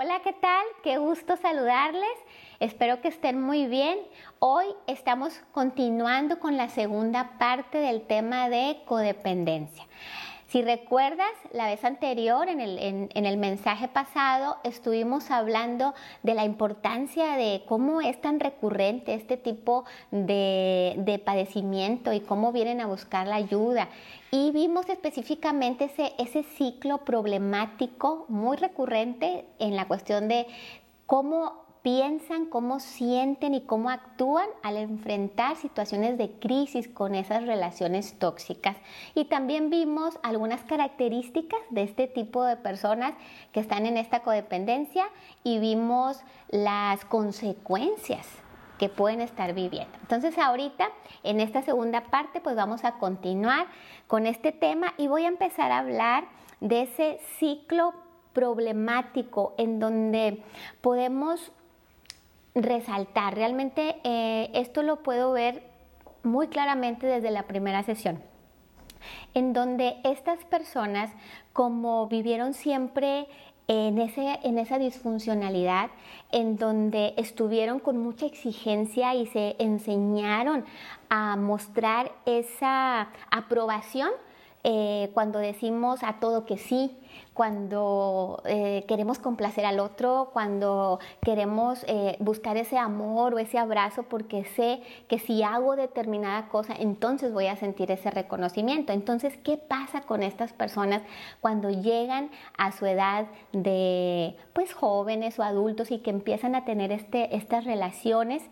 [0.00, 0.64] Hola, ¿qué tal?
[0.84, 2.16] Qué gusto saludarles.
[2.60, 3.98] Espero que estén muy bien.
[4.38, 9.88] Hoy estamos continuando con la segunda parte del tema de codependencia.
[10.48, 12.60] Si recuerdas, la vez anterior, en
[13.12, 15.92] el, mensaje pasado, estuvimos hablando
[16.22, 22.80] de la importancia de cómo es tan recurrente este tipo de, padecimiento y cómo vienen
[22.80, 23.90] a buscar la ayuda.
[24.30, 30.46] Y vimos específicamente ese, ese ciclo problemático muy recurrente en la cuestión de
[31.04, 38.18] cómo piensan, cómo sienten y cómo actúan al enfrentar situaciones de crisis con esas relaciones
[38.18, 38.76] tóxicas.
[39.14, 43.14] Y también vimos algunas características de este tipo de personas
[43.52, 45.04] que están en esta codependencia
[45.44, 46.20] y vimos
[46.50, 48.26] las consecuencias
[48.78, 49.98] que pueden estar viviendo.
[50.00, 50.88] Entonces ahorita
[51.22, 53.66] en esta segunda parte pues vamos a continuar
[54.06, 56.28] con este tema y voy a empezar a hablar
[56.60, 57.92] de ese ciclo
[58.32, 60.42] problemático en donde
[60.80, 61.52] podemos
[62.62, 63.34] resaltar.
[63.34, 65.62] Realmente eh, esto lo puedo ver
[66.22, 68.20] muy claramente desde la primera sesión,
[69.34, 71.10] en donde estas personas,
[71.52, 73.28] como vivieron siempre
[73.68, 75.90] en, ese, en esa disfuncionalidad,
[76.32, 80.64] en donde estuvieron con mucha exigencia y se enseñaron
[81.10, 84.10] a mostrar esa aprobación,
[84.64, 86.96] eh, cuando decimos a todo que sí,
[87.32, 94.02] cuando eh, queremos complacer al otro, cuando queremos eh, buscar ese amor o ese abrazo
[94.02, 98.92] porque sé que si hago determinada cosa, entonces voy a sentir ese reconocimiento.
[98.92, 101.02] Entonces, ¿qué pasa con estas personas
[101.40, 106.90] cuando llegan a su edad de pues jóvenes o adultos y que empiezan a tener
[106.90, 108.42] este, estas relaciones?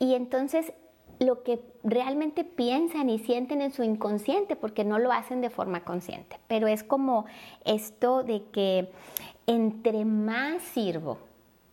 [0.00, 0.72] Y entonces
[1.18, 5.84] lo que realmente piensan y sienten en su inconsciente, porque no lo hacen de forma
[5.84, 6.38] consciente.
[6.46, 7.26] Pero es como
[7.64, 8.90] esto de que
[9.46, 11.18] entre más sirvo,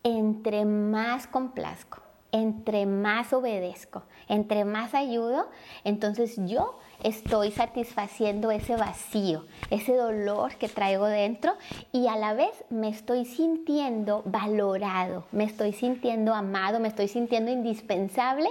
[0.04, 5.50] entre más complazco, entre más obedezco, entre más ayudo,
[5.84, 11.54] entonces yo estoy satisfaciendo ese vacío, ese dolor que traigo dentro
[11.92, 17.52] y a la vez me estoy sintiendo valorado, me estoy sintiendo amado, me estoy sintiendo
[17.52, 18.50] indispensable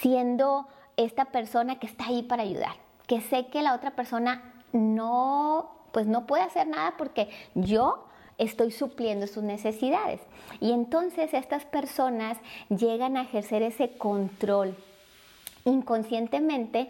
[0.00, 0.66] siendo
[0.96, 2.74] esta persona que está ahí para ayudar,
[3.06, 8.06] que sé que la otra persona no, pues no puede hacer nada porque yo
[8.38, 10.20] estoy supliendo sus necesidades.
[10.60, 14.76] Y entonces estas personas llegan a ejercer ese control
[15.64, 16.88] inconscientemente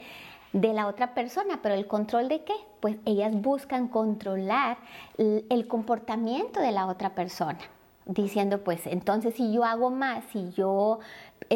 [0.53, 2.55] de la otra persona, pero el control de qué?
[2.81, 4.79] Pues ellas buscan controlar
[5.17, 7.59] el comportamiento de la otra persona
[8.07, 10.99] diciendo, pues entonces si yo hago más, si yo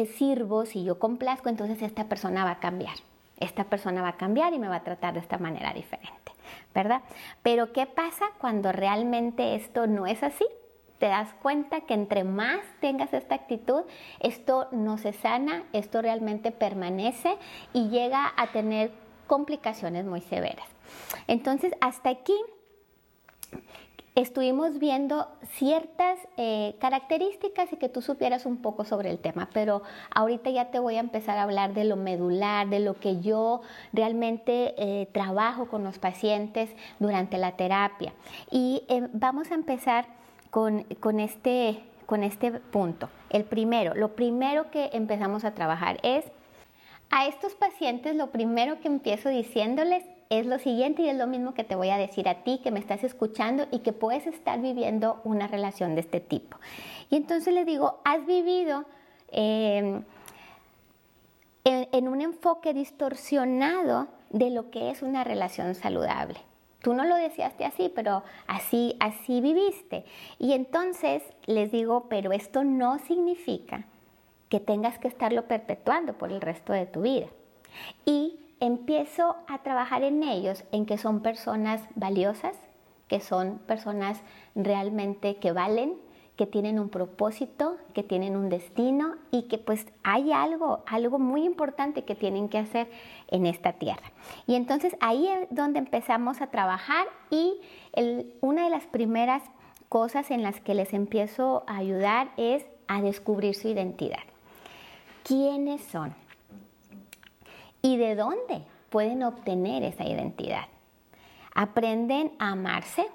[0.05, 2.95] sirvo, si yo complazco, entonces esta persona va a cambiar.
[3.39, 6.31] Esta persona va a cambiar y me va a tratar de esta manera diferente,
[6.73, 7.01] ¿verdad?
[7.43, 10.45] Pero ¿qué pasa cuando realmente esto no es así?
[10.99, 13.83] Te das cuenta que entre más tengas esta actitud,
[14.21, 17.37] esto no se sana, esto realmente permanece
[17.73, 18.91] y llega a tener
[19.27, 20.67] complicaciones muy severas.
[21.27, 22.35] Entonces, hasta aquí
[24.15, 29.83] estuvimos viendo ciertas eh, características y que tú supieras un poco sobre el tema, pero
[30.13, 33.61] ahorita ya te voy a empezar a hablar de lo medular, de lo que yo
[33.91, 38.13] realmente eh, trabajo con los pacientes durante la terapia.
[38.49, 40.05] Y eh, vamos a empezar
[40.49, 43.09] con, con, este, con este punto.
[43.29, 46.23] El primero, lo primero que empezamos a trabajar es
[47.09, 51.53] a estos pacientes lo primero que empiezo diciéndoles es lo siguiente y es lo mismo
[51.53, 54.59] que te voy a decir a ti que me estás escuchando y que puedes estar
[54.61, 56.57] viviendo una relación de este tipo.
[57.09, 58.85] Y entonces le digo, has vivido
[59.31, 60.03] em,
[61.63, 66.39] en, un enfoque distorsionado de lo que es una relación saludable.
[66.81, 70.05] Tú no lo deseaste así, pero así, así viviste.
[70.37, 73.85] Y entonces les digo, pero esto no significa
[74.49, 77.27] que tengas que estarlo perpetuando por el resto de tu vida.
[78.05, 82.55] Y empiezo a trabajar en ellos, en que son personas valiosas,
[83.07, 84.21] que son personas
[84.55, 85.95] realmente que valen,
[86.35, 91.45] que tienen un propósito, que tienen un destino y que pues hay algo, algo muy
[91.45, 92.89] importante que tienen que hacer
[93.29, 94.11] en esta tierra.
[94.45, 97.55] Y entonces ahí es donde empezamos a trabajar y
[98.41, 99.43] una de las primeras
[99.87, 104.23] cosas en las que les empiezo a ayudar es a descubrir su identidad.
[105.23, 106.13] ¿Quiénes son?
[107.85, 110.65] ¿Y de dónde pueden obtener esa identidad?
[111.53, 113.05] Aprenden a amarse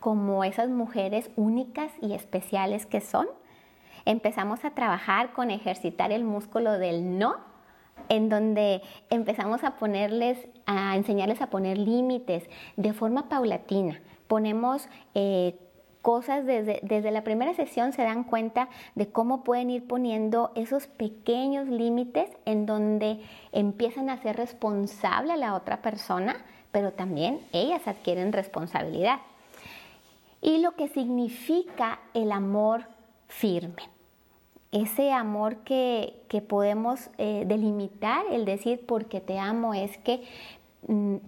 [0.00, 3.28] como esas mujeres únicas y especiales que son.
[4.04, 7.36] Empezamos a trabajar con ejercitar el músculo del no,
[8.08, 14.00] en donde empezamos a ponerles, a enseñarles a poner límites de forma paulatina.
[14.26, 15.54] Ponemos eh,
[16.02, 20.88] cosas desde, desde la primera sesión se dan cuenta de cómo pueden ir poniendo esos
[20.88, 23.20] pequeños límites en donde
[23.52, 29.20] empiezan a ser responsable a la otra persona, pero también ellas adquieren responsabilidad.
[30.40, 32.86] Y lo que significa el amor
[33.28, 33.88] firme.
[34.72, 40.24] Ese amor que, podemos eh, delimitar, el decir porque te amo es que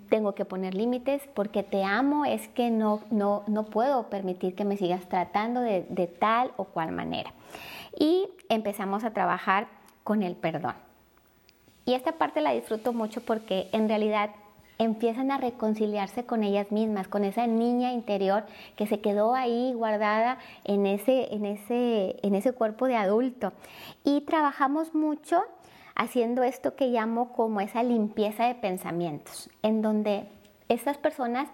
[0.09, 4.65] tengo que poner límites, porque te amo es que no, no, no puedo permitir que
[4.65, 7.33] me sigas tratando de, de tal o cual manera.
[7.99, 9.69] Y empezamos a trabajar
[10.03, 10.75] con el perdón.
[11.87, 14.31] Y esta parte la disfruto mucho porque en realidad
[14.79, 18.45] empiezan a reconciliarse con ellas mismas, con esa niña interior
[18.77, 23.53] que se quedó ahí guardada en ese, en ese, en ese cuerpo de adulto.
[24.03, 25.45] Y trabajamos mucho
[25.95, 30.27] haciendo esto que llamo como esa limpieza de pensamientos, en donde
[30.69, 31.49] estas personas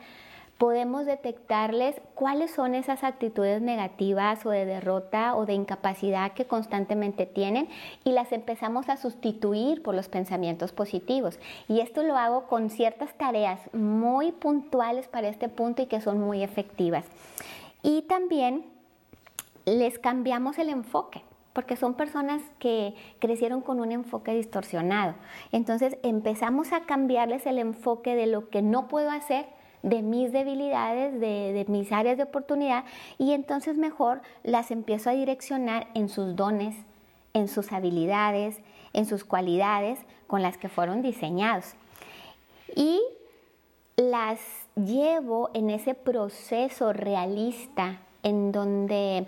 [0.60, 7.25] podemos detectarles cuáles son esas actitudes negativas o de derrota o de incapacidad que constantemente
[7.25, 7.70] tienen
[8.04, 11.38] y las empezamos a sustituir por los pensamientos positivos.
[11.66, 16.20] Y esto lo hago con ciertas tareas muy puntuales para este punto y que son
[16.20, 17.06] muy efectivas.
[17.82, 18.66] Y también
[19.64, 21.22] les cambiamos el enfoque
[21.52, 25.14] porque son personas que crecieron con un enfoque distorsionado.
[25.52, 29.47] Entonces empezamos a cambiarles el enfoque de lo que no puedo hacer,
[29.82, 32.85] de mis debilidades, de, mis áreas de oportunidad,
[33.19, 36.76] y entonces mejor las empiezo a direccionar en sus dones,
[37.32, 38.61] en sus habilidades,
[38.93, 41.75] en sus cualidades con las que fueron diseñados.
[42.76, 43.00] Y
[43.97, 44.38] las
[44.76, 49.26] llevo en ese proceso realista en donde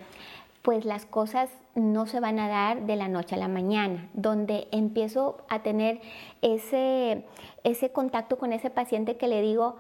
[0.63, 4.69] pues las cosas no se van a dar de la noche a la mañana, donde
[4.73, 6.01] empiezo a tener
[6.43, 7.25] ese,
[7.65, 9.77] ese contacto con ese paciente que le digo,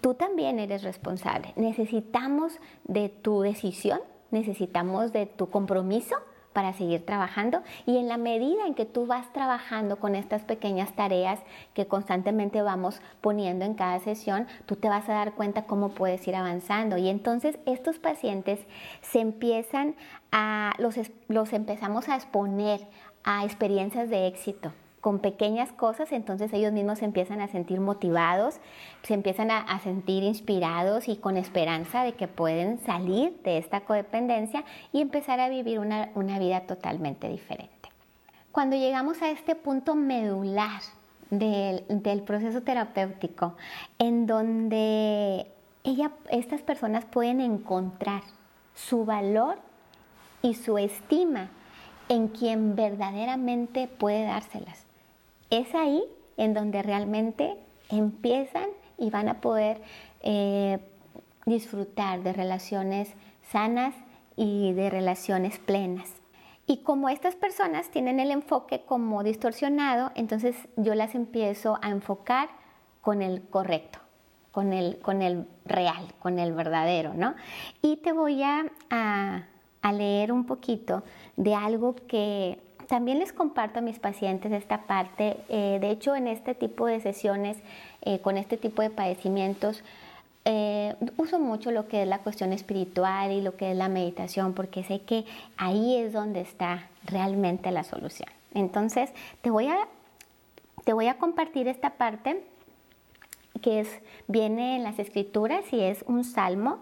[0.00, 4.00] tú también eres responsable, necesitamos de tu decisión,
[4.30, 6.16] necesitamos de tu compromiso
[6.54, 7.62] para seguir trabajando.
[7.84, 11.40] Y en la medida en que tú vas trabajando con estas pequeñas tareas
[11.74, 16.26] que constantemente vamos poniendo en cada sesión, tú te vas a dar cuenta cómo puedes
[16.26, 16.96] ir avanzando.
[16.96, 18.60] Y entonces estos pacientes
[19.02, 19.96] se empiezan
[20.32, 20.94] a, los,
[21.28, 22.80] los empezamos a exponer
[23.24, 24.72] a experiencias de éxito
[25.04, 28.58] con pequeñas cosas, entonces ellos mismos se empiezan a sentir motivados,
[29.02, 34.64] se empiezan a, sentir inspirados y con esperanza de que pueden salir de esta codependencia
[34.94, 37.90] y empezar a vivir una, vida totalmente diferente.
[38.50, 40.80] Cuando llegamos a este punto medular
[41.28, 43.56] del, del proceso terapéutico,
[43.98, 45.46] en donde
[45.84, 48.22] ella, estas personas pueden encontrar
[48.74, 49.58] su valor
[50.40, 51.50] y su estima
[52.08, 54.83] en quien verdaderamente puede dárselas
[55.58, 56.02] es ahí
[56.36, 57.56] en donde realmente
[57.90, 58.68] empiezan
[58.98, 59.80] y van a poder
[60.20, 60.78] eh,
[61.46, 63.12] disfrutar de relaciones
[63.50, 63.94] sanas
[64.36, 66.10] y de relaciones plenas.
[66.66, 72.48] Y como estas personas tienen el enfoque como distorsionado, entonces yo las empiezo a enfocar
[73.02, 73.98] con el correcto,
[74.50, 77.34] con el, con el real, con el verdadero, ¿no?
[77.82, 81.02] Y te voy a, a leer un poquito
[81.36, 85.36] de algo que también les comparto a mis pacientes esta parte.
[85.48, 87.56] Eh, de hecho, en este tipo de sesiones,
[88.02, 89.82] eh, con este tipo de padecimientos,
[90.46, 94.52] eh, uso mucho lo que es la cuestión espiritual y lo que es la meditación,
[94.52, 95.24] porque sé que
[95.56, 98.28] ahí es donde está realmente la solución.
[98.52, 99.10] Entonces,
[99.40, 99.76] te voy a,
[100.84, 102.44] te voy a compartir esta parte
[103.62, 103.88] que es,
[104.28, 106.80] viene en las escrituras y es un salmo.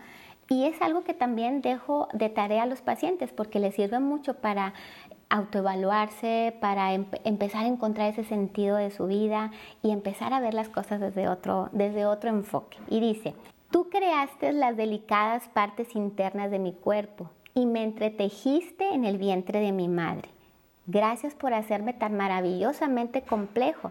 [0.49, 4.35] Y es algo que también dejo de tarea a los pacientes porque les sirve mucho
[4.35, 4.75] para
[5.33, 9.51] autoevaluarse, para empezar a encontrar ese sentido de su vida
[9.83, 12.77] y empezar a ver las cosas desde otro, desde otro enfoque.
[12.89, 13.35] Y dice,
[13.71, 19.61] tú creaste las delicadas partes internas de mi cuerpo y me entretejiste en el vientre
[19.61, 20.29] de mi madre.
[20.87, 23.91] Gracias por hacerme tan maravillosamente complejo.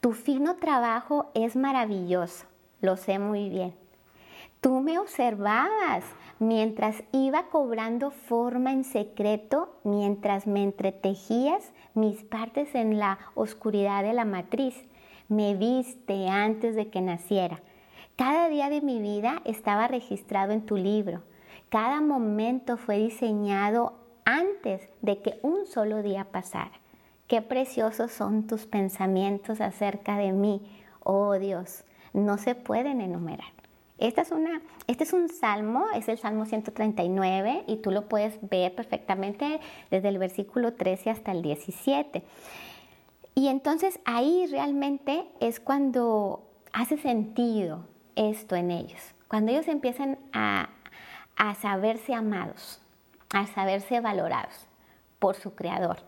[0.00, 2.46] Tu fino trabajo es maravilloso,
[2.80, 3.83] lo sé muy bien.
[4.64, 6.04] Tú me observabas
[6.38, 14.14] mientras iba cobrando forma en secreto, mientras me entretejías mis partes en la oscuridad de
[14.14, 14.74] la matriz.
[15.28, 17.60] Me viste antes de que naciera.
[18.16, 21.20] Cada día de mi vida estaba registrado en tu libro.
[21.68, 23.92] Cada momento fue diseñado
[24.24, 26.72] antes de que un solo día pasara.
[27.26, 30.62] Qué preciosos son tus pensamientos acerca de mí,
[31.00, 31.84] oh Dios.
[32.14, 33.63] No se pueden enumerar.
[33.98, 38.38] Esta es una, este es un salmo, es el Salmo 139 y tú lo puedes
[38.48, 39.60] ver perfectamente
[39.90, 42.22] desde el versículo 13 hasta el 17.
[43.36, 47.86] Y entonces ahí realmente es cuando hace sentido
[48.16, 50.70] esto en ellos, cuando ellos empiezan a,
[51.36, 52.80] a saberse amados,
[53.30, 54.66] a saberse valorados
[55.20, 55.98] por su creador.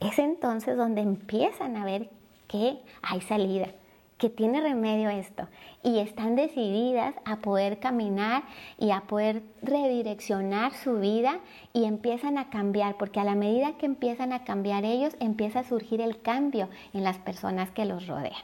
[0.00, 2.10] Es entonces donde empiezan a ver
[2.48, 3.68] que hay salida,
[4.18, 5.48] que tiene remedio esto
[5.82, 8.44] y están decididas a poder caminar
[8.78, 11.40] y a poder redireccionar su vida
[11.72, 15.64] y empiezan a cambiar, porque a la medida que empiezan a cambiar ellos, empieza a
[15.64, 18.42] surgir el cambio en las personas que los rodean.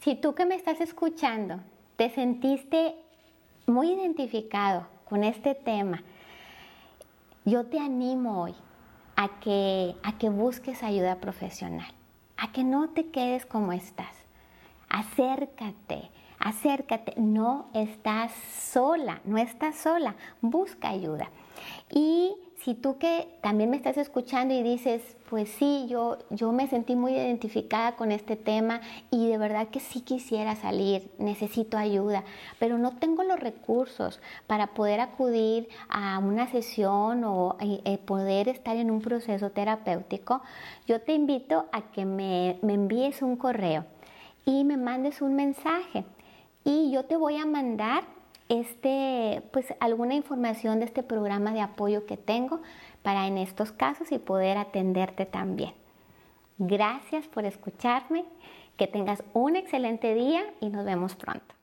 [0.00, 1.60] Si tú que me estás escuchando
[1.96, 2.94] te sentiste
[3.66, 6.02] muy identificado con este tema,
[7.46, 8.54] yo te animo hoy
[9.16, 11.90] a que, a que busques ayuda profesional,
[12.36, 14.25] a que no te quedes como estás.
[14.88, 21.30] Acércate, acércate, no estás sola, no estás sola, busca ayuda.
[21.90, 26.66] Y si tú que también me estás escuchando y dices, pues sí, yo, yo me
[26.66, 32.24] sentí muy identificada con este tema y de verdad que sí quisiera salir, necesito ayuda,
[32.58, 38.48] pero no tengo los recursos para poder acudir a una sesión o eh, eh, poder
[38.48, 40.42] estar en un proceso terapéutico,
[40.86, 43.84] yo te invito a que me, me envíes un correo
[44.46, 46.04] y me mandes un mensaje
[46.64, 48.04] y yo te voy a mandar
[48.48, 52.60] este, pues alguna información de este programa de apoyo que tengo
[53.02, 55.74] para en estos casos y poder atenderte también.
[56.58, 58.24] Gracias por escucharme,
[58.76, 61.55] que tengas un excelente día y nos vemos pronto.